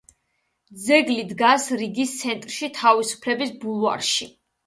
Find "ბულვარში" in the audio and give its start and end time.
3.65-4.31